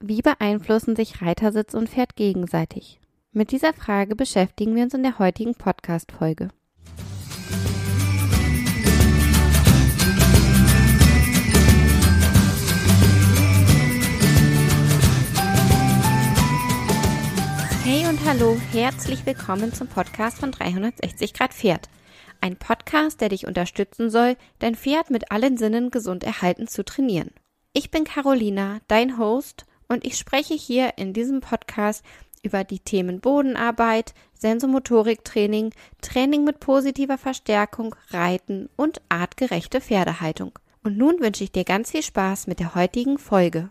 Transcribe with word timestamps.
Wie 0.00 0.22
beeinflussen 0.22 0.94
sich 0.94 1.22
Reitersitz 1.22 1.74
und 1.74 1.88
Pferd 1.88 2.14
gegenseitig? 2.14 3.00
Mit 3.32 3.50
dieser 3.50 3.72
Frage 3.72 4.14
beschäftigen 4.14 4.76
wir 4.76 4.84
uns 4.84 4.94
in 4.94 5.02
der 5.02 5.18
heutigen 5.18 5.56
Podcast-Folge. 5.56 6.50
Hey 17.82 18.06
und 18.06 18.24
hallo, 18.24 18.56
herzlich 18.70 19.26
willkommen 19.26 19.72
zum 19.72 19.88
Podcast 19.88 20.38
von 20.38 20.52
360 20.52 21.34
Grad 21.34 21.52
Pferd. 21.52 21.88
Ein 22.40 22.54
Podcast, 22.56 23.20
der 23.20 23.30
dich 23.30 23.48
unterstützen 23.48 24.10
soll, 24.10 24.36
dein 24.60 24.76
Pferd 24.76 25.10
mit 25.10 25.32
allen 25.32 25.56
Sinnen 25.56 25.90
gesund 25.90 26.22
erhalten 26.22 26.68
zu 26.68 26.84
trainieren. 26.84 27.32
Ich 27.72 27.90
bin 27.90 28.04
Carolina, 28.04 28.78
dein 28.86 29.18
Host, 29.18 29.64
und 29.88 30.04
ich 30.04 30.16
spreche 30.16 30.54
hier 30.54 30.92
in 30.96 31.12
diesem 31.12 31.40
Podcast 31.40 32.04
über 32.42 32.64
die 32.64 32.78
Themen 32.78 33.20
Bodenarbeit, 33.20 34.14
Sensomotoriktraining, 34.34 35.72
Training 36.00 36.44
mit 36.44 36.60
positiver 36.60 37.18
Verstärkung, 37.18 37.94
Reiten 38.10 38.68
und 38.76 39.00
artgerechte 39.08 39.80
Pferdehaltung. 39.80 40.52
Und 40.84 40.96
nun 40.96 41.20
wünsche 41.20 41.44
ich 41.44 41.52
dir 41.52 41.64
ganz 41.64 41.90
viel 41.90 42.02
Spaß 42.02 42.46
mit 42.46 42.60
der 42.60 42.74
heutigen 42.74 43.18
Folge. 43.18 43.70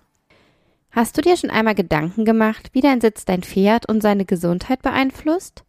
Hast 0.92 1.18
du 1.18 1.22
dir 1.22 1.38
schon 1.38 1.50
einmal 1.50 1.76
Gedanken 1.76 2.26
gemacht, 2.26 2.70
wie 2.74 2.82
dein 2.82 3.02
Sitz 3.02 3.26
dein 3.26 3.44
Pferd 3.44 3.88
und 3.88 4.02
seine 4.02 4.26
Gesundheit 4.26 4.82
beeinflusst? 4.82 5.64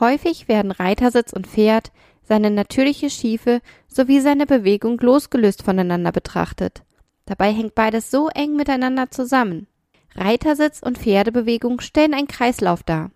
Häufig 0.00 0.48
werden 0.48 0.70
Reitersitz 0.70 1.32
und 1.32 1.46
Pferd, 1.46 1.92
seine 2.24 2.50
natürliche 2.50 3.10
Schiefe 3.10 3.60
sowie 3.88 4.20
seine 4.20 4.46
Bewegung 4.46 4.98
losgelöst 4.98 5.62
voneinander 5.62 6.12
betrachtet. 6.12 6.82
Dabei 7.26 7.52
hängt 7.52 7.74
beides 7.74 8.10
so 8.10 8.28
eng 8.28 8.56
miteinander 8.56 9.10
zusammen. 9.10 9.66
Reitersitz 10.14 10.80
und 10.82 10.98
Pferdebewegung 10.98 11.80
stellen 11.80 12.14
einen 12.14 12.28
Kreislauf 12.28 12.82
dar. 12.82 13.10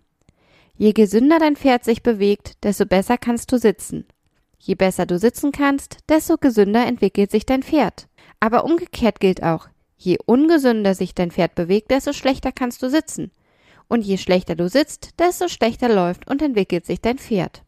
Je 0.75 0.93
gesünder 0.93 1.39
dein 1.39 1.55
Pferd 1.55 1.83
sich 1.83 2.03
bewegt, 2.03 2.63
desto 2.63 2.85
besser 2.85 3.17
kannst 3.17 3.51
du 3.51 3.57
sitzen. 3.57 4.05
Je 4.59 4.75
besser 4.75 5.05
du 5.05 5.17
sitzen 5.17 5.51
kannst, 5.51 5.97
desto 6.09 6.37
gesünder 6.37 6.85
entwickelt 6.85 7.31
sich 7.31 7.45
dein 7.45 7.63
Pferd. 7.63 8.07
Aber 8.39 8.63
umgekehrt 8.63 9.19
gilt 9.19 9.43
auch, 9.43 9.67
je 9.97 10.17
ungesünder 10.25 10.93
sich 10.93 11.15
dein 11.15 11.31
Pferd 11.31 11.55
bewegt, 11.55 11.91
desto 11.91 12.13
schlechter 12.13 12.51
kannst 12.51 12.83
du 12.83 12.89
sitzen. 12.89 13.31
Und 13.87 14.01
je 14.01 14.17
schlechter 14.17 14.55
du 14.55 14.67
sitzt, 14.69 15.19
desto 15.19 15.47
schlechter 15.47 15.89
läuft 15.89 16.29
und 16.29 16.41
entwickelt 16.41 16.85
sich 16.85 17.01
dein 17.01 17.17
Pferd. 17.17 17.63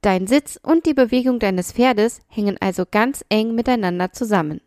Dein 0.00 0.26
Sitz 0.26 0.58
und 0.62 0.86
die 0.86 0.94
Bewegung 0.94 1.38
deines 1.38 1.72
Pferdes 1.72 2.20
hängen 2.28 2.56
also 2.60 2.84
ganz 2.90 3.24
eng 3.30 3.54
miteinander 3.54 4.12
zusammen. 4.12 4.60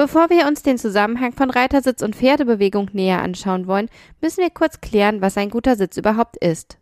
Bevor 0.00 0.30
wir 0.30 0.46
uns 0.46 0.62
den 0.62 0.78
Zusammenhang 0.78 1.34
von 1.34 1.50
Reitersitz 1.50 2.00
und 2.00 2.16
Pferdebewegung 2.16 2.88
näher 2.94 3.20
anschauen 3.20 3.66
wollen, 3.66 3.90
müssen 4.22 4.40
wir 4.40 4.48
kurz 4.48 4.80
klären, 4.80 5.20
was 5.20 5.36
ein 5.36 5.50
guter 5.50 5.76
Sitz 5.76 5.98
überhaupt 5.98 6.38
ist. 6.38 6.78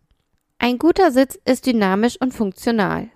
Ein 0.57 0.77
guter 0.77 1.11
Sitz 1.11 1.37
ist 1.43 1.65
dynamisch 1.65 2.15
und 2.21 2.33
funktional. 2.33 3.09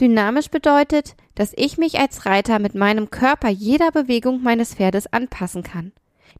Dynamisch 0.00 0.48
bedeutet, 0.48 1.16
dass 1.34 1.52
ich 1.54 1.76
mich 1.76 1.98
als 1.98 2.24
Reiter 2.24 2.60
mit 2.60 2.74
meinem 2.74 3.10
Körper 3.10 3.50
jeder 3.50 3.90
Bewegung 3.90 4.42
meines 4.42 4.76
Pferdes 4.76 5.12
anpassen 5.12 5.62
kann. 5.62 5.92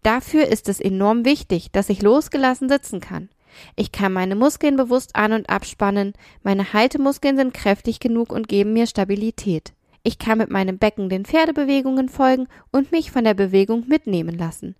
Dafür 0.02 0.46
ist 0.46 0.70
es 0.70 0.80
enorm 0.80 1.26
wichtig, 1.26 1.70
dass 1.70 1.90
ich 1.90 2.00
losgelassen 2.00 2.70
sitzen 2.70 3.00
kann. 3.00 3.28
Ich 3.76 3.92
kann 3.92 4.14
meine 4.14 4.36
Muskeln 4.36 4.76
bewusst 4.76 5.16
an- 5.16 5.34
und 5.34 5.50
abspannen, 5.50 6.14
meine 6.42 6.72
Haltemuskeln 6.72 7.36
sind 7.36 7.52
kräftig 7.52 8.00
genug 8.00 8.32
und 8.32 8.48
geben 8.48 8.72
mir 8.72 8.86
Stabilität. 8.86 9.74
Ich 10.02 10.18
kann 10.18 10.38
mit 10.38 10.50
meinem 10.50 10.78
Becken 10.78 11.08
den 11.08 11.24
Pferdebewegungen 11.24 12.08
folgen 12.08 12.48
und 12.72 12.90
mich 12.90 13.10
von 13.10 13.24
der 13.24 13.34
Bewegung 13.34 13.86
mitnehmen 13.86 14.36
lassen. 14.36 14.74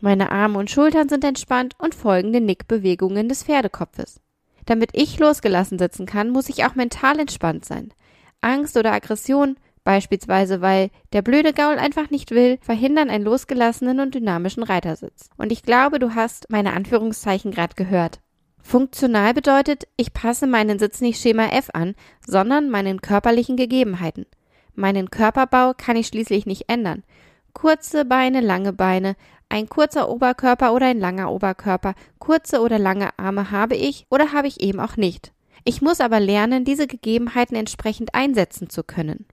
Meine 0.00 0.32
Arme 0.32 0.58
und 0.58 0.70
Schultern 0.70 1.08
sind 1.08 1.24
entspannt 1.24 1.74
und 1.78 1.94
folgen 1.94 2.32
den 2.32 2.46
Nickbewegungen 2.46 3.28
des 3.28 3.44
Pferdekopfes. 3.44 4.20
Damit 4.66 4.90
ich 4.94 5.18
losgelassen 5.18 5.78
sitzen 5.78 6.06
kann, 6.06 6.30
muss 6.30 6.48
ich 6.48 6.64
auch 6.64 6.74
mental 6.74 7.18
entspannt 7.18 7.64
sein. 7.64 7.92
Angst 8.40 8.76
oder 8.76 8.92
Aggression, 8.92 9.56
beispielsweise 9.84 10.60
weil 10.60 10.90
der 11.12 11.22
blöde 11.22 11.52
Gaul 11.52 11.78
einfach 11.78 12.10
nicht 12.10 12.30
will, 12.30 12.58
verhindern 12.62 13.10
einen 13.10 13.24
losgelassenen 13.24 14.00
und 14.00 14.14
dynamischen 14.14 14.62
Reitersitz. 14.62 15.28
Und 15.36 15.52
ich 15.52 15.62
glaube, 15.62 15.98
du 15.98 16.14
hast 16.14 16.50
meine 16.50 16.72
Anführungszeichen 16.72 17.50
gerade 17.50 17.74
gehört. 17.74 18.20
Funktional 18.60 19.34
bedeutet, 19.34 19.84
ich 19.96 20.12
passe 20.12 20.46
meinen 20.46 20.78
Sitz 20.78 21.00
nicht 21.00 21.20
Schema 21.20 21.48
F 21.48 21.70
an, 21.74 21.94
sondern 22.26 22.70
meinen 22.70 23.02
körperlichen 23.02 23.56
Gegebenheiten. 23.56 24.26
Meinen 24.74 25.10
Körperbau 25.10 25.72
kann 25.76 25.96
ich 25.96 26.06
schließlich 26.06 26.46
nicht 26.46 26.68
ändern. 26.68 27.02
Kurze 27.52 28.04
Beine, 28.04 28.40
lange 28.40 28.72
Beine, 28.72 29.16
ein 29.48 29.68
kurzer 29.68 30.08
Oberkörper 30.08 30.72
oder 30.72 30.86
ein 30.86 30.98
langer 30.98 31.30
Oberkörper, 31.30 31.94
kurze 32.18 32.60
oder 32.60 32.78
lange 32.78 33.10
Arme 33.18 33.50
habe 33.50 33.76
ich 33.76 34.06
oder 34.08 34.32
habe 34.32 34.48
ich 34.48 34.62
eben 34.62 34.80
auch 34.80 34.96
nicht. 34.96 35.32
Ich 35.64 35.82
muss 35.82 36.00
aber 36.00 36.20
lernen, 36.20 36.64
diese 36.64 36.86
Gegebenheiten 36.86 37.56
entsprechend 37.56 38.14
einsetzen 38.14 38.70
zu 38.70 38.82
können. 38.82 39.26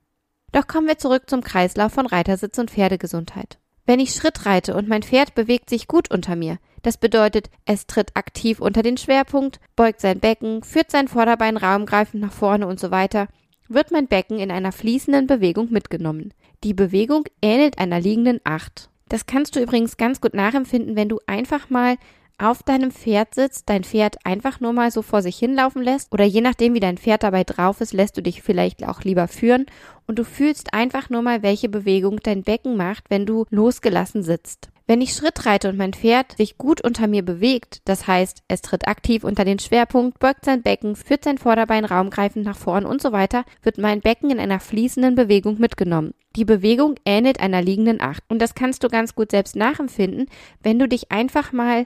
Doch 0.52 0.68
kommen 0.68 0.88
wir 0.88 0.98
zurück 0.98 1.30
zum 1.30 1.42
Kreislauf 1.42 1.94
von 1.94 2.06
Reitersitz 2.06 2.58
und 2.58 2.72
Pferdegesundheit. 2.72 3.60
Wenn 3.86 4.00
ich 4.00 4.14
Schritt 4.14 4.46
reite 4.46 4.76
und 4.76 4.88
mein 4.88 5.04
Pferd 5.04 5.34
bewegt 5.36 5.70
sich 5.70 5.88
gut 5.88 6.12
unter 6.12 6.36
mir, 6.36 6.60
das 6.82 6.98
bedeutet, 6.98 7.50
es 7.66 7.88
tritt 7.88 8.16
aktiv 8.16 8.60
unter 8.60 8.84
den 8.84 8.98
Schwerpunkt, 8.98 9.60
beugt 9.76 10.02
sein 10.02 10.20
Becken, 10.20 10.64
führt 10.64 10.92
sein 10.92 11.08
Vorderbein 11.08 11.58
raumgreifend 11.58 12.22
nach 12.22 12.32
vorne 12.32 12.68
und 12.68 12.80
so 12.80 12.92
weiter, 12.92 13.28
wird 13.70 13.92
mein 13.92 14.08
Becken 14.08 14.40
in 14.40 14.52
einer 14.52 14.72
fließenden 14.72 15.28
Bewegung 15.28 15.72
mitgenommen. 15.72 16.34
Die 16.64 16.74
Bewegung 16.74 17.26
ähnelt 17.42 17.80
einer 17.80 18.02
liegenden 18.02 18.42
Acht. 18.44 18.90
Das 19.08 19.26
kannst 19.26 19.56
du 19.56 19.62
übrigens 19.62 19.98
ganz 19.98 20.22
gut 20.22 20.34
nachempfinden, 20.34 20.96
wenn 20.96 21.10
du 21.10 21.20
einfach 21.26 21.70
mal 21.70 21.96
auf 22.40 22.64
deinem 22.64 22.92
Pferd 22.92 23.36
sitzt, 23.36 23.70
dein 23.70 23.84
Pferd 23.84 24.18
einfach 24.26 24.60
nur 24.60 24.72
mal 24.72 24.92
so 24.92 25.02
vor 25.02 25.22
sich 25.22 25.38
hinlaufen 25.38 25.84
lässt 25.84 26.12
oder 26.14 26.24
je 26.24 26.42
nachdem, 26.42 26.74
wie 26.74 26.80
dein 26.80 26.98
Pferd 26.98 27.24
dabei 27.24 27.44
drauf 27.44 27.82
ist, 27.82 27.94
lässt 27.94 28.18
du 28.18 28.22
dich 28.22 28.42
vielleicht 28.42 28.88
auch 28.88 29.02
lieber 29.02 29.28
führen 29.28 29.66
und 30.08 30.20
du 30.20 30.24
fühlst 30.24 30.74
einfach 30.74 31.10
nur 31.10 31.22
mal, 31.22 31.44
welche 31.44 31.70
Bewegung 31.70 32.20
dein 32.24 32.44
Becken 32.44 32.78
macht, 32.78 33.10
wenn 33.10 33.26
du 33.26 33.46
losgelassen 33.50 34.24
sitzt. 34.24 34.70
Wenn 34.90 35.02
ich 35.02 35.14
Schritt 35.14 35.46
reite 35.46 35.70
und 35.70 35.78
mein 35.78 35.94
Pferd 35.94 36.36
sich 36.38 36.58
gut 36.58 36.82
unter 36.82 37.06
mir 37.06 37.24
bewegt, 37.24 37.82
das 37.86 38.08
heißt, 38.08 38.42
es 38.48 38.64
tritt 38.64 38.88
aktiv 38.88 39.24
unter 39.24 39.46
den 39.46 39.60
Schwerpunkt, 39.60 40.18
beugt 40.18 40.46
sein 40.46 40.64
Becken, 40.64 40.96
führt 40.96 41.26
sein 41.26 41.38
Vorderbein 41.38 41.86
raumgreifend 41.86 42.44
nach 42.44 42.58
vorn 42.58 42.88
und 42.88 43.00
so 43.00 43.12
weiter, 43.12 43.46
wird 43.62 43.78
mein 43.78 44.02
Becken 44.02 44.32
in 44.32 44.40
einer 44.40 44.60
fließenden 44.60 45.14
Bewegung 45.14 45.60
mitgenommen. 45.60 46.16
Die 46.36 46.44
Bewegung 46.44 46.96
ähnelt 47.06 47.40
einer 47.40 47.62
liegenden 47.62 48.02
Acht. 48.02 48.24
Und 48.30 48.42
das 48.42 48.56
kannst 48.56 48.84
du 48.84 48.88
ganz 48.88 49.14
gut 49.14 49.30
selbst 49.30 49.56
nachempfinden, 49.56 50.26
wenn 50.64 50.80
du 50.80 50.88
dich 50.88 51.12
einfach 51.12 51.52
mal 51.52 51.86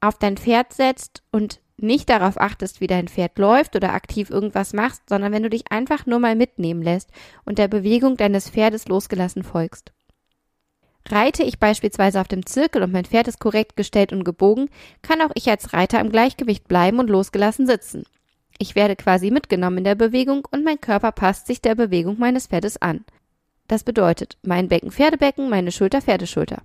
auf 0.00 0.16
dein 0.18 0.38
Pferd 0.38 0.72
setzt 0.72 1.22
und 1.30 1.60
nicht 1.76 2.08
darauf 2.08 2.40
achtest, 2.40 2.80
wie 2.80 2.86
dein 2.86 3.08
Pferd 3.08 3.38
läuft 3.38 3.76
oder 3.76 3.92
aktiv 3.92 4.30
irgendwas 4.30 4.72
machst, 4.72 5.02
sondern 5.10 5.32
wenn 5.32 5.42
du 5.42 5.50
dich 5.50 5.70
einfach 5.70 6.06
nur 6.06 6.18
mal 6.18 6.34
mitnehmen 6.34 6.80
lässt 6.80 7.10
und 7.44 7.58
der 7.58 7.68
Bewegung 7.68 8.16
deines 8.16 8.48
Pferdes 8.48 8.88
losgelassen 8.88 9.42
folgst. 9.42 9.92
Reite 11.10 11.42
ich 11.42 11.58
beispielsweise 11.58 12.20
auf 12.20 12.28
dem 12.28 12.44
Zirkel 12.44 12.82
und 12.82 12.92
mein 12.92 13.04
Pferd 13.04 13.28
ist 13.28 13.40
korrekt 13.40 13.76
gestellt 13.76 14.12
und 14.12 14.24
gebogen, 14.24 14.68
kann 15.02 15.20
auch 15.22 15.30
ich 15.34 15.48
als 15.48 15.72
Reiter 15.72 16.00
im 16.00 16.10
Gleichgewicht 16.10 16.68
bleiben 16.68 16.98
und 16.98 17.08
losgelassen 17.08 17.66
sitzen. 17.66 18.04
Ich 18.58 18.74
werde 18.74 18.96
quasi 18.96 19.30
mitgenommen 19.30 19.78
in 19.78 19.84
der 19.84 19.94
Bewegung 19.94 20.46
und 20.50 20.64
mein 20.64 20.80
Körper 20.80 21.12
passt 21.12 21.46
sich 21.46 21.62
der 21.62 21.74
Bewegung 21.74 22.18
meines 22.18 22.48
Pferdes 22.48 22.80
an. 22.82 23.04
Das 23.68 23.84
bedeutet, 23.84 24.36
mein 24.42 24.68
Becken 24.68 24.90
Pferdebecken, 24.90 25.48
meine 25.48 25.72
Schulter 25.72 26.02
Pferdeschulter. 26.02 26.62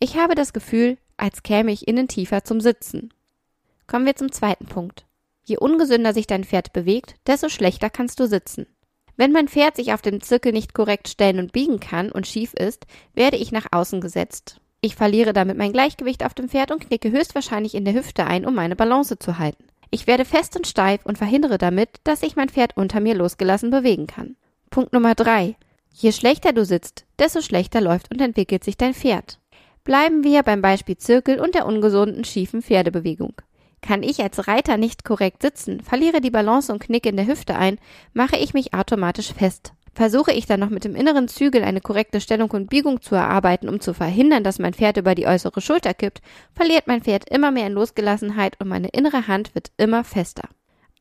Ich 0.00 0.16
habe 0.16 0.34
das 0.34 0.52
Gefühl, 0.52 0.98
als 1.16 1.42
käme 1.42 1.72
ich 1.72 1.86
innen 1.86 2.08
tiefer 2.08 2.44
zum 2.44 2.60
Sitzen. 2.60 3.12
Kommen 3.86 4.06
wir 4.06 4.16
zum 4.16 4.32
zweiten 4.32 4.66
Punkt. 4.66 5.06
Je 5.44 5.58
ungesünder 5.58 6.12
sich 6.12 6.26
dein 6.26 6.44
Pferd 6.44 6.72
bewegt, 6.72 7.14
desto 7.26 7.48
schlechter 7.48 7.88
kannst 7.88 8.20
du 8.20 8.26
sitzen. 8.26 8.66
Wenn 9.18 9.32
mein 9.32 9.48
Pferd 9.48 9.74
sich 9.74 9.92
auf 9.92 10.00
dem 10.00 10.20
Zirkel 10.20 10.52
nicht 10.52 10.74
korrekt 10.74 11.08
stellen 11.08 11.40
und 11.40 11.50
biegen 11.50 11.80
kann 11.80 12.12
und 12.12 12.28
schief 12.28 12.54
ist, 12.54 12.86
werde 13.14 13.36
ich 13.36 13.50
nach 13.50 13.66
außen 13.72 14.00
gesetzt. 14.00 14.60
Ich 14.80 14.94
verliere 14.94 15.32
damit 15.32 15.58
mein 15.58 15.72
Gleichgewicht 15.72 16.24
auf 16.24 16.34
dem 16.34 16.48
Pferd 16.48 16.70
und 16.70 16.86
knicke 16.86 17.10
höchstwahrscheinlich 17.10 17.74
in 17.74 17.84
der 17.84 17.94
Hüfte 17.94 18.28
ein, 18.28 18.46
um 18.46 18.54
meine 18.54 18.76
Balance 18.76 19.18
zu 19.18 19.38
halten. 19.40 19.64
Ich 19.90 20.06
werde 20.06 20.24
fest 20.24 20.56
und 20.56 20.68
steif 20.68 21.04
und 21.04 21.18
verhindere 21.18 21.58
damit, 21.58 21.88
dass 22.04 22.20
sich 22.20 22.36
mein 22.36 22.48
Pferd 22.48 22.76
unter 22.76 23.00
mir 23.00 23.16
losgelassen 23.16 23.70
bewegen 23.70 24.06
kann. 24.06 24.36
Punkt 24.70 24.92
Nummer 24.92 25.16
drei. 25.16 25.56
Je 25.92 26.12
schlechter 26.12 26.52
du 26.52 26.64
sitzt, 26.64 27.04
desto 27.18 27.40
schlechter 27.40 27.80
läuft 27.80 28.12
und 28.12 28.20
entwickelt 28.20 28.62
sich 28.62 28.76
dein 28.76 28.94
Pferd. 28.94 29.40
Bleiben 29.82 30.22
wir 30.22 30.44
beim 30.44 30.62
Beispiel 30.62 30.96
Zirkel 30.96 31.40
und 31.40 31.56
der 31.56 31.66
ungesunden 31.66 32.22
schiefen 32.22 32.62
Pferdebewegung. 32.62 33.34
Kann 33.80 34.02
ich 34.02 34.20
als 34.20 34.48
Reiter 34.48 34.76
nicht 34.76 35.04
korrekt 35.04 35.42
sitzen, 35.42 35.80
verliere 35.80 36.20
die 36.20 36.30
Balance 36.30 36.72
und 36.72 36.80
knicke 36.80 37.08
in 37.08 37.16
der 37.16 37.26
Hüfte 37.26 37.56
ein, 37.56 37.78
mache 38.12 38.36
ich 38.36 38.54
mich 38.54 38.74
automatisch 38.74 39.32
fest. 39.32 39.72
Versuche 39.94 40.32
ich 40.32 40.46
dann 40.46 40.60
noch 40.60 40.70
mit 40.70 40.84
dem 40.84 40.94
inneren 40.94 41.26
Zügel 41.26 41.64
eine 41.64 41.80
korrekte 41.80 42.20
Stellung 42.20 42.50
und 42.52 42.70
Biegung 42.70 43.00
zu 43.00 43.14
erarbeiten, 43.14 43.68
um 43.68 43.80
zu 43.80 43.94
verhindern, 43.94 44.44
dass 44.44 44.60
mein 44.60 44.74
Pferd 44.74 44.96
über 44.96 45.14
die 45.14 45.26
äußere 45.26 45.60
Schulter 45.60 45.92
kippt, 45.92 46.20
verliert 46.54 46.86
mein 46.86 47.02
Pferd 47.02 47.28
immer 47.28 47.50
mehr 47.50 47.66
in 47.66 47.72
Losgelassenheit 47.72 48.60
und 48.60 48.68
meine 48.68 48.88
innere 48.88 49.26
Hand 49.26 49.54
wird 49.56 49.72
immer 49.76 50.04
fester. 50.04 50.48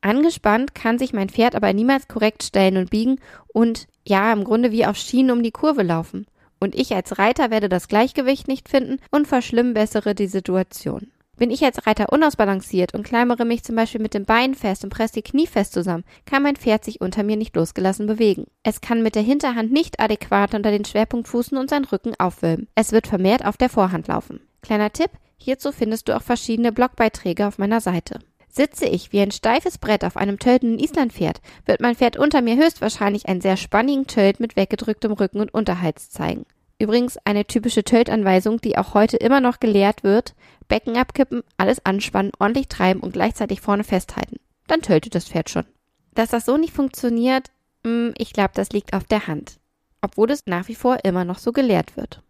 Angespannt 0.02 0.74
kann 0.74 0.98
sich 0.98 1.14
mein 1.14 1.30
Pferd 1.30 1.56
aber 1.56 1.74
niemals 1.74 2.08
korrekt 2.08 2.44
stellen 2.44 2.78
und 2.78 2.90
biegen 2.90 3.20
und 3.48 3.88
ja, 4.06 4.32
im 4.32 4.44
Grunde 4.44 4.72
wie 4.72 4.86
auf 4.86 4.96
Schienen 4.96 5.32
um 5.32 5.44
die 5.44 5.52
Kurve 5.52 5.84
laufen. 5.84 6.26
Und 6.60 6.74
ich 6.74 6.96
als 6.96 7.20
Reiter 7.20 7.52
werde 7.52 7.70
das 7.70 7.88
Gleichgewicht 7.88 8.48
nicht 8.48 8.68
finden 8.68 8.98
und 9.12 9.28
verschlimmbessere 9.28 10.16
die 10.16 10.28
Situation. 10.28 11.12
Bin 11.38 11.52
ich 11.52 11.64
als 11.64 11.86
Reiter 11.86 12.12
unausbalanciert 12.12 12.96
und 12.96 13.04
klammere 13.04 13.46
mich 13.46 13.64
zum 13.64 13.76
Beispiel 13.76 14.02
mit 14.02 14.16
dem 14.16 14.26
Bein 14.26 14.56
fest 14.56 14.84
und 14.84 14.90
presse 14.90 15.14
die 15.14 15.22
Knie 15.22 15.46
fest 15.46 15.72
zusammen, 15.72 16.04
kann 16.26 16.42
mein 16.42 16.56
Pferd 16.56 16.84
sich 16.84 17.00
unter 17.00 17.22
mir 17.22 17.38
nicht 17.38 17.56
losgelassen 17.56 18.08
bewegen. 18.08 18.46
Es 18.64 18.82
kann 18.82 19.04
mit 19.04 19.14
der 19.14 19.22
Hinterhand 19.22 19.72
nicht 19.72 20.00
adäquat 20.00 20.56
unter 20.56 20.72
den 20.72 20.84
Schwerpunkt 20.84 21.28
fußen 21.28 21.58
und 21.58 21.70
seinen 21.70 21.86
Rücken 21.86 22.14
aufwölben. 22.18 22.68
Es 22.74 22.92
wird 22.92 23.06
vermehrt 23.06 23.46
auf 23.46 23.56
der 23.56 23.70
Vorhand 23.70 24.08
laufen. 24.08 24.40
Kleiner 24.64 24.92
Tipp, 24.92 25.12
hierzu 25.38 25.72
findest 25.72 26.08
du 26.08 26.16
auch 26.16 26.24
verschiedene 26.24 26.72
Blogbeiträge 26.72 27.46
auf 27.46 27.60
meiner 27.60 27.82
Seite. 27.82 28.20
Sitze 28.50 28.88
ich 28.88 29.12
wie 29.12 29.20
ein 29.20 29.30
steifes 29.30 29.78
Brett 29.78 30.04
auf 30.04 30.18
einem 30.18 30.40
töltenden 30.40 30.80
Islandpferd, 30.80 31.42
wird 31.68 31.82
mein 31.82 31.96
Pferd 31.96 32.18
unter 32.18 32.42
mir 32.42 32.56
höchstwahrscheinlich 32.56 33.28
einen 33.28 33.42
sehr 33.42 33.58
spannigen 33.58 34.08
Tölt 34.08 34.40
mit 34.40 34.56
weggedrücktem 34.56 35.12
Rücken 35.12 35.40
und 35.40 35.54
Unterhals 35.54 36.10
zeigen. 36.10 36.48
Übrigens 36.80 37.18
eine 37.26 37.46
typische 37.46 37.84
Töltanweisung, 37.84 38.62
die 38.62 38.78
auch 38.78 38.94
heute 38.94 39.18
immer 39.18 39.42
noch 39.42 39.60
gelehrt 39.60 40.04
wird. 40.04 40.36
Becken 40.68 40.98
abkippen, 40.98 41.44
alles 41.58 41.84
anspannen, 41.86 42.32
ordentlich 42.40 42.68
treiben 42.68 43.00
und 43.00 43.14
gleichzeitig 43.14 43.62
vorne 43.62 43.84
festhalten. 43.84 44.38
Dann 44.68 44.82
töltet 44.82 45.16
das 45.16 45.30
Pferd 45.30 45.50
schon. 45.50 45.66
Dass 46.14 46.30
das 46.30 46.46
so 46.46 46.58
nicht 46.58 46.74
funktioniert, 46.74 47.50
hm, 47.84 48.14
ich 48.18 48.34
glaube, 48.34 48.52
das 48.54 48.72
liegt 48.72 48.94
auf 48.94 49.06
der 49.06 49.28
Hand. 49.28 49.60
Obwohl 50.02 50.30
es 50.30 50.46
nach 50.46 50.68
wie 50.68 50.76
vor 50.76 51.00
immer 51.04 51.26
noch 51.26 51.40
so 51.40 51.52
gelehrt 51.52 51.98
wird. 51.98 52.22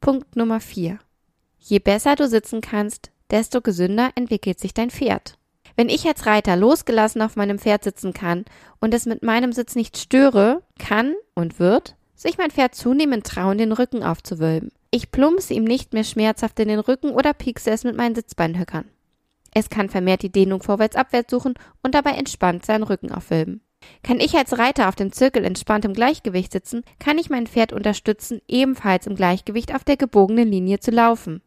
Punkt 0.00 0.34
Nummer 0.34 0.60
4. 0.60 0.98
Je 1.58 1.78
besser 1.78 2.16
du 2.16 2.26
sitzen 2.26 2.60
kannst, 2.60 3.12
desto 3.30 3.60
gesünder 3.60 4.10
entwickelt 4.16 4.58
sich 4.58 4.74
dein 4.74 4.90
Pferd. 4.90 5.38
Wenn 5.76 5.88
ich 5.88 6.06
als 6.06 6.26
Reiter 6.26 6.56
losgelassen 6.56 7.22
auf 7.22 7.36
meinem 7.36 7.58
Pferd 7.58 7.84
sitzen 7.84 8.12
kann 8.12 8.44
und 8.80 8.92
es 8.92 9.06
mit 9.06 9.22
meinem 9.22 9.52
Sitz 9.52 9.74
nicht 9.74 9.96
störe, 9.96 10.62
kann 10.78 11.14
und 11.34 11.58
wird 11.58 11.96
sich 12.24 12.38
mein 12.38 12.50
Pferd 12.50 12.74
zunehmend 12.74 13.26
trauen, 13.26 13.58
den 13.58 13.72
Rücken 13.72 14.02
aufzuwölben. 14.02 14.70
Ich 14.90 15.10
plumpse 15.10 15.52
ihm 15.52 15.64
nicht 15.64 15.92
mehr 15.92 16.04
schmerzhaft 16.04 16.58
in 16.58 16.68
den 16.68 16.80
Rücken 16.80 17.10
oder 17.10 17.34
piekse 17.34 17.70
es 17.70 17.84
mit 17.84 17.96
meinen 17.96 18.14
Sitzbeinhöckern. 18.14 18.86
Es 19.52 19.68
kann 19.68 19.90
vermehrt 19.90 20.22
die 20.22 20.32
Dehnung 20.32 20.62
vorwärts-abwärts 20.62 21.30
suchen 21.30 21.54
und 21.82 21.94
dabei 21.94 22.12
entspannt 22.12 22.64
seinen 22.64 22.82
Rücken 22.82 23.12
aufwölben. 23.12 23.60
Kann 24.02 24.20
ich 24.20 24.34
als 24.34 24.58
Reiter 24.58 24.88
auf 24.88 24.94
dem 24.96 25.12
Zirkel 25.12 25.44
entspannt 25.44 25.84
im 25.84 25.92
Gleichgewicht 25.92 26.50
sitzen, 26.50 26.82
kann 26.98 27.18
ich 27.18 27.28
mein 27.28 27.46
Pferd 27.46 27.74
unterstützen, 27.74 28.40
ebenfalls 28.48 29.06
im 29.06 29.16
Gleichgewicht 29.16 29.74
auf 29.74 29.84
der 29.84 29.98
gebogenen 29.98 30.50
Linie 30.50 30.80
zu 30.80 30.90
laufen. 30.90 31.42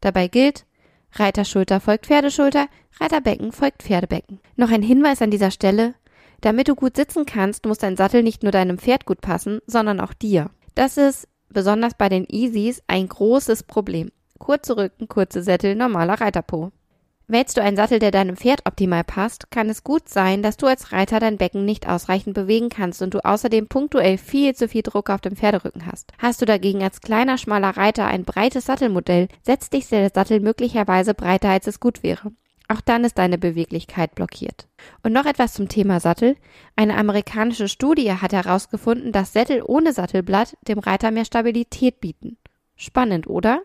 Dabei 0.00 0.28
gilt, 0.28 0.64
Reiterschulter 1.12 1.80
folgt 1.80 2.06
Pferdeschulter, 2.06 2.68
Reiterbecken 3.00 3.50
folgt 3.50 3.82
Pferdebecken. 3.82 4.38
Noch 4.54 4.70
ein 4.70 4.82
Hinweis 4.82 5.20
an 5.22 5.32
dieser 5.32 5.50
Stelle, 5.50 5.94
damit 6.40 6.68
du 6.68 6.74
gut 6.74 6.96
sitzen 6.96 7.26
kannst, 7.26 7.66
muss 7.66 7.78
dein 7.78 7.96
Sattel 7.96 8.22
nicht 8.22 8.42
nur 8.42 8.52
deinem 8.52 8.78
Pferd 8.78 9.04
gut 9.04 9.20
passen, 9.20 9.60
sondern 9.66 10.00
auch 10.00 10.14
dir. 10.14 10.50
Das 10.74 10.96
ist 10.96 11.28
besonders 11.48 11.94
bei 11.94 12.08
den 12.08 12.26
Easies 12.28 12.82
ein 12.86 13.08
großes 13.08 13.64
Problem. 13.64 14.10
Kurze 14.38 14.76
Rücken, 14.76 15.08
kurze 15.08 15.42
Sättel, 15.42 15.74
normaler 15.74 16.20
Reiterpo. 16.20 16.72
Wählst 17.30 17.56
du 17.56 17.62
einen 17.62 17.76
Sattel, 17.76 18.00
der 18.00 18.10
deinem 18.10 18.36
Pferd 18.36 18.62
optimal 18.66 19.04
passt, 19.04 19.52
kann 19.52 19.68
es 19.68 19.84
gut 19.84 20.08
sein, 20.08 20.42
dass 20.42 20.56
du 20.56 20.66
als 20.66 20.90
Reiter 20.90 21.20
dein 21.20 21.36
Becken 21.36 21.64
nicht 21.64 21.88
ausreichend 21.88 22.34
bewegen 22.34 22.70
kannst 22.70 23.02
und 23.02 23.14
du 23.14 23.24
außerdem 23.24 23.68
punktuell 23.68 24.18
viel 24.18 24.56
zu 24.56 24.66
viel 24.66 24.82
Druck 24.82 25.10
auf 25.10 25.20
dem 25.20 25.36
Pferderücken 25.36 25.86
hast. 25.86 26.12
Hast 26.18 26.42
du 26.42 26.44
dagegen 26.44 26.82
als 26.82 27.00
kleiner, 27.00 27.38
schmaler 27.38 27.76
Reiter 27.76 28.06
ein 28.06 28.24
breites 28.24 28.66
Sattelmodell, 28.66 29.28
setzt 29.42 29.74
dich 29.74 29.86
der 29.88 30.10
Sattel 30.12 30.40
möglicherweise 30.40 31.14
breiter, 31.14 31.50
als 31.50 31.68
es 31.68 31.78
gut 31.78 32.02
wäre. 32.02 32.32
Auch 32.66 32.80
dann 32.80 33.04
ist 33.04 33.18
deine 33.18 33.38
Beweglichkeit 33.38 34.16
blockiert. 34.16 34.66
Und 35.02 35.12
noch 35.12 35.26
etwas 35.26 35.54
zum 35.54 35.68
Thema 35.68 36.00
Sattel. 36.00 36.36
Eine 36.76 36.96
amerikanische 36.96 37.68
Studie 37.68 38.12
hat 38.12 38.32
herausgefunden, 38.32 39.12
dass 39.12 39.32
Sättel 39.32 39.62
ohne 39.64 39.92
Sattelblatt 39.92 40.56
dem 40.66 40.78
Reiter 40.78 41.10
mehr 41.10 41.24
Stabilität 41.24 42.00
bieten. 42.00 42.36
Spannend, 42.76 43.26
oder? 43.26 43.62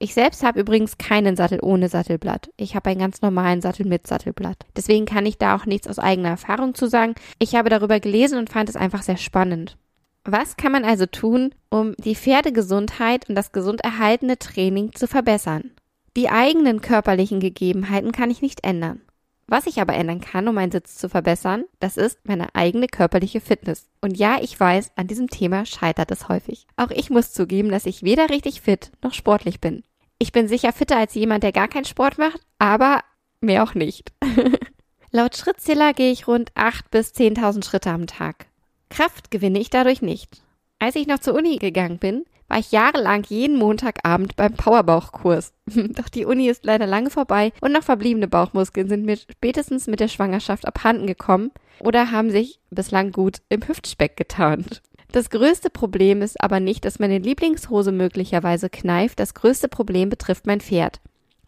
Ich 0.00 0.14
selbst 0.14 0.44
habe 0.44 0.60
übrigens 0.60 0.96
keinen 0.96 1.34
Sattel 1.34 1.58
ohne 1.60 1.88
Sattelblatt. 1.88 2.50
Ich 2.56 2.76
habe 2.76 2.90
einen 2.90 3.00
ganz 3.00 3.20
normalen 3.20 3.60
Sattel 3.60 3.84
mit 3.84 4.06
Sattelblatt. 4.06 4.64
Deswegen 4.76 5.06
kann 5.06 5.26
ich 5.26 5.38
da 5.38 5.56
auch 5.56 5.66
nichts 5.66 5.88
aus 5.88 5.98
eigener 5.98 6.30
Erfahrung 6.30 6.74
zu 6.74 6.86
sagen. 6.86 7.14
Ich 7.40 7.56
habe 7.56 7.68
darüber 7.68 7.98
gelesen 7.98 8.38
und 8.38 8.50
fand 8.50 8.68
es 8.68 8.76
einfach 8.76 9.02
sehr 9.02 9.16
spannend. 9.16 9.76
Was 10.24 10.56
kann 10.56 10.72
man 10.72 10.84
also 10.84 11.06
tun, 11.06 11.54
um 11.68 11.94
die 11.96 12.14
Pferdegesundheit 12.14 13.28
und 13.28 13.34
das 13.34 13.50
gesund 13.50 13.80
erhaltene 13.80 14.38
Training 14.38 14.92
zu 14.92 15.08
verbessern? 15.08 15.72
Die 16.16 16.28
eigenen 16.28 16.80
körperlichen 16.80 17.40
Gegebenheiten 17.40 18.12
kann 18.12 18.30
ich 18.30 18.42
nicht 18.42 18.64
ändern. 18.64 19.00
Was 19.50 19.66
ich 19.66 19.80
aber 19.80 19.94
ändern 19.94 20.20
kann, 20.20 20.46
um 20.46 20.54
meinen 20.54 20.70
Sitz 20.70 20.96
zu 20.96 21.08
verbessern, 21.08 21.64
das 21.80 21.96
ist 21.96 22.18
meine 22.28 22.54
eigene 22.54 22.86
körperliche 22.86 23.40
Fitness. 23.40 23.88
Und 24.02 24.18
ja, 24.18 24.36
ich 24.42 24.60
weiß, 24.60 24.92
an 24.96 25.06
diesem 25.06 25.28
Thema 25.28 25.64
scheitert 25.64 26.10
es 26.10 26.28
häufig. 26.28 26.66
Auch 26.76 26.90
ich 26.90 27.08
muss 27.08 27.32
zugeben, 27.32 27.70
dass 27.70 27.86
ich 27.86 28.02
weder 28.02 28.28
richtig 28.28 28.60
fit 28.60 28.92
noch 29.02 29.14
sportlich 29.14 29.58
bin. 29.58 29.84
Ich 30.18 30.32
bin 30.32 30.48
sicher 30.48 30.74
fitter 30.74 30.98
als 30.98 31.14
jemand, 31.14 31.44
der 31.44 31.52
gar 31.52 31.66
keinen 31.66 31.86
Sport 31.86 32.18
macht, 32.18 32.42
aber 32.58 33.00
mehr 33.40 33.62
auch 33.62 33.72
nicht. 33.72 34.12
Laut 35.12 35.34
Schrittzähler 35.34 35.94
gehe 35.94 36.12
ich 36.12 36.28
rund 36.28 36.50
8 36.54 36.90
bis 36.90 37.14
10.000 37.14 37.64
Schritte 37.64 37.90
am 37.90 38.06
Tag. 38.06 38.46
Kraft 38.90 39.30
gewinne 39.30 39.60
ich 39.60 39.70
dadurch 39.70 40.02
nicht. 40.02 40.42
Als 40.78 40.94
ich 40.94 41.06
noch 41.06 41.20
zur 41.20 41.34
Uni 41.34 41.56
gegangen 41.56 41.98
bin, 41.98 42.26
war 42.48 42.58
ich 42.58 42.72
jahrelang 42.72 43.24
jeden 43.28 43.56
Montagabend 43.56 44.36
beim 44.36 44.54
Powerbauchkurs. 44.54 45.52
Doch 45.66 46.08
die 46.08 46.24
Uni 46.24 46.48
ist 46.48 46.64
leider 46.64 46.86
lange 46.86 47.10
vorbei 47.10 47.52
und 47.60 47.72
noch 47.72 47.82
verbliebene 47.82 48.28
Bauchmuskeln 48.28 48.88
sind 48.88 49.04
mir 49.04 49.16
spätestens 49.16 49.86
mit 49.86 50.00
der 50.00 50.08
Schwangerschaft 50.08 50.66
abhanden 50.66 51.06
gekommen 51.06 51.50
oder 51.80 52.10
haben 52.10 52.30
sich 52.30 52.60
bislang 52.70 53.12
gut 53.12 53.38
im 53.48 53.66
Hüftspeck 53.66 54.16
getarnt. 54.16 54.82
Das 55.12 55.30
größte 55.30 55.70
Problem 55.70 56.20
ist 56.20 56.42
aber 56.42 56.60
nicht, 56.60 56.84
dass 56.84 56.98
meine 56.98 57.18
Lieblingshose 57.18 57.92
möglicherweise 57.92 58.68
kneift. 58.68 59.20
Das 59.20 59.34
größte 59.34 59.68
Problem 59.68 60.10
betrifft 60.10 60.46
mein 60.46 60.60
Pferd. 60.60 61.00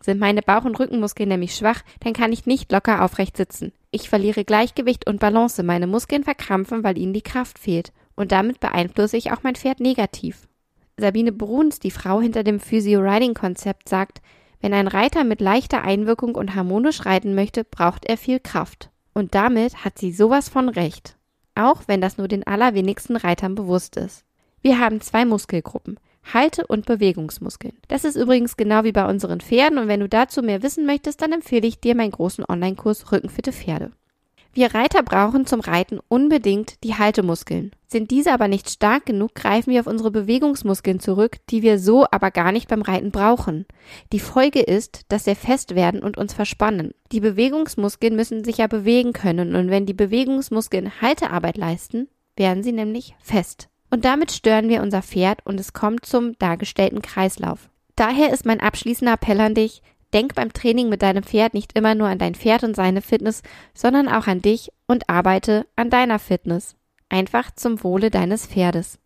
Sind 0.02 0.18
meine 0.18 0.40
Bauch- 0.40 0.64
und 0.64 0.78
Rückenmuskeln 0.78 1.28
nämlich 1.28 1.54
schwach, 1.54 1.82
dann 2.00 2.14
kann 2.14 2.32
ich 2.32 2.46
nicht 2.46 2.72
locker 2.72 3.04
aufrecht 3.04 3.36
sitzen. 3.36 3.72
Ich 3.90 4.08
verliere 4.08 4.44
Gleichgewicht 4.44 5.06
und 5.06 5.20
Balance, 5.20 5.62
meine 5.62 5.86
Muskeln 5.86 6.24
verkrampfen, 6.24 6.82
weil 6.84 6.96
ihnen 6.96 7.12
die 7.12 7.20
Kraft 7.20 7.58
fehlt. 7.58 7.92
Und 8.16 8.32
damit 8.32 8.60
beeinflusse 8.60 9.18
ich 9.18 9.30
auch 9.30 9.42
mein 9.42 9.56
Pferd 9.56 9.80
negativ. 9.80 10.48
Sabine 11.00 11.32
Bruns, 11.32 11.78
die 11.78 11.90
Frau 11.90 12.20
hinter 12.20 12.44
dem 12.44 12.60
Physio-Riding-Konzept, 12.60 13.88
sagt, 13.88 14.20
wenn 14.60 14.74
ein 14.74 14.88
Reiter 14.88 15.24
mit 15.24 15.40
leichter 15.40 15.82
Einwirkung 15.82 16.34
und 16.34 16.54
harmonisch 16.54 17.06
reiten 17.06 17.34
möchte, 17.34 17.64
braucht 17.64 18.04
er 18.04 18.16
viel 18.16 18.40
Kraft. 18.40 18.90
Und 19.14 19.34
damit 19.34 19.84
hat 19.84 19.98
sie 19.98 20.12
sowas 20.12 20.48
von 20.48 20.68
recht. 20.68 21.16
Auch 21.54 21.82
wenn 21.86 22.00
das 22.00 22.18
nur 22.18 22.28
den 22.28 22.46
allerwenigsten 22.46 23.16
Reitern 23.16 23.54
bewusst 23.54 23.96
ist. 23.96 24.24
Wir 24.62 24.78
haben 24.78 25.00
zwei 25.00 25.24
Muskelgruppen. 25.24 25.98
Halte- 26.34 26.66
und 26.66 26.86
Bewegungsmuskeln. 26.86 27.72
Das 27.88 28.04
ist 28.04 28.16
übrigens 28.16 28.56
genau 28.56 28.84
wie 28.84 28.92
bei 28.92 29.08
unseren 29.08 29.40
Pferden 29.40 29.78
und 29.78 29.88
wenn 29.88 30.00
du 30.00 30.08
dazu 30.08 30.42
mehr 30.42 30.62
wissen 30.62 30.84
möchtest, 30.84 31.22
dann 31.22 31.32
empfehle 31.32 31.66
ich 31.66 31.80
dir 31.80 31.94
meinen 31.94 32.12
großen 32.12 32.44
Online-Kurs 32.46 33.10
Rückenfitte 33.10 33.52
Pferde. 33.52 33.90
Wir 34.52 34.74
Reiter 34.74 35.02
brauchen 35.04 35.46
zum 35.46 35.60
Reiten 35.60 36.00
unbedingt 36.08 36.82
die 36.82 36.96
Haltemuskeln. 36.96 37.70
Sind 37.86 38.10
diese 38.10 38.32
aber 38.32 38.48
nicht 38.48 38.68
stark 38.68 39.06
genug, 39.06 39.34
greifen 39.34 39.72
wir 39.72 39.80
auf 39.80 39.86
unsere 39.86 40.10
Bewegungsmuskeln 40.10 40.98
zurück, 40.98 41.36
die 41.50 41.62
wir 41.62 41.78
so 41.78 42.06
aber 42.10 42.30
gar 42.30 42.50
nicht 42.50 42.68
beim 42.68 42.82
Reiten 42.82 43.10
brauchen. 43.10 43.66
Die 44.12 44.20
Folge 44.20 44.60
ist, 44.60 45.02
dass 45.08 45.26
wir 45.26 45.36
fest 45.36 45.74
werden 45.74 46.02
und 46.02 46.16
uns 46.18 46.34
verspannen. 46.34 46.94
Die 47.12 47.20
Bewegungsmuskeln 47.20 48.16
müssen 48.16 48.44
sich 48.44 48.58
ja 48.58 48.66
bewegen 48.66 49.12
können 49.12 49.54
und 49.54 49.70
wenn 49.70 49.86
die 49.86 49.94
Bewegungsmuskeln 49.94 51.00
Haltearbeit 51.00 51.56
leisten, 51.56 52.08
werden 52.36 52.62
sie 52.62 52.72
nämlich 52.72 53.14
fest. 53.20 53.68
Und 53.90 54.04
damit 54.04 54.32
stören 54.32 54.68
wir 54.68 54.82
unser 54.82 55.02
Pferd 55.02 55.44
und 55.44 55.58
es 55.58 55.72
kommt 55.72 56.06
zum 56.06 56.38
dargestellten 56.38 57.02
Kreislauf. 57.02 57.70
Daher 57.96 58.32
ist 58.32 58.46
mein 58.46 58.60
abschließender 58.60 59.14
Appell 59.14 59.40
an 59.40 59.54
dich, 59.54 59.82
Denk 60.12 60.34
beim 60.34 60.52
Training 60.52 60.88
mit 60.88 61.02
deinem 61.02 61.24
Pferd 61.24 61.54
nicht 61.54 61.76
immer 61.76 61.94
nur 61.94 62.08
an 62.08 62.18
dein 62.18 62.34
Pferd 62.34 62.62
und 62.62 62.76
seine 62.76 63.02
Fitness, 63.02 63.42
sondern 63.74 64.08
auch 64.08 64.26
an 64.26 64.42
dich 64.42 64.70
und 64.86 65.08
arbeite 65.08 65.66
an 65.76 65.90
deiner 65.90 66.18
Fitness. 66.18 66.76
Einfach 67.08 67.50
zum 67.50 67.82
Wohle 67.82 68.10
deines 68.10 68.46
Pferdes. 68.46 68.99